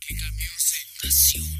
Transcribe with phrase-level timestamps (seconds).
[0.00, 1.59] auténtica music.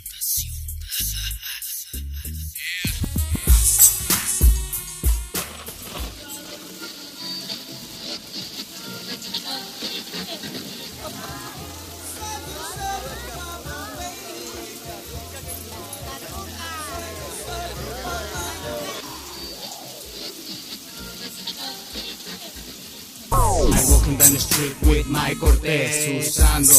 [24.10, 26.74] Walking down the street with my Cortez Usando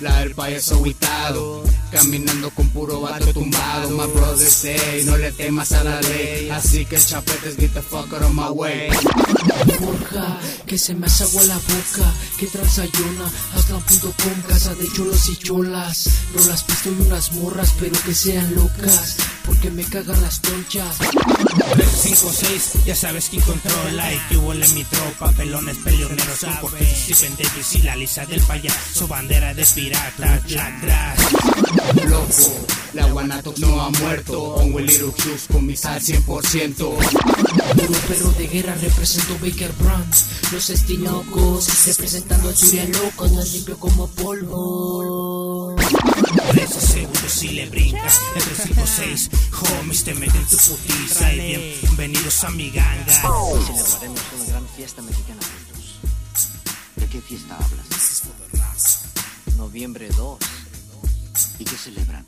[0.00, 3.90] la del payaso aguitado Caminando con puro vato tumbado.
[3.90, 8.12] My brother say, no le temas a la ley Así que chapetes, get the fuck
[8.12, 8.88] out of my way.
[9.80, 15.36] Borja, que se me hace agua la boca Que transayona, Aztlan.com Casa de cholos y
[15.36, 20.96] cholas Rolas pisto y unas morras, pero que sean locas Porque me cagan las tonchas
[20.98, 27.74] 5-6, ya sabes quién controla Y que huele mi tropa, pelones, peleoneros Porque Stephen Davis
[27.74, 31.18] y la lisa del payaso Bandera de pirata, Grass
[32.08, 34.54] Loco, la Guanatox no ha muerto.
[34.56, 35.12] Pongo el Little
[35.52, 40.14] con mi sal 100% Puro perro de guerra represento Baker Brand
[40.52, 44.56] Los estinocos representando a Zuria Loco Tan limpio como polvo.
[44.56, 44.76] 13
[45.26, 45.55] segundos
[47.36, 52.70] si le brincas Entre 5 6 homies te meten tu putiza Y bienvenidos a mi
[52.70, 55.98] ganga Hoy celebraremos una gran fiesta mexicana juntos.
[56.96, 58.22] ¿De qué fiesta hablas?
[59.56, 60.38] Noviembre 2.
[61.58, 62.26] ¿Y qué celebran?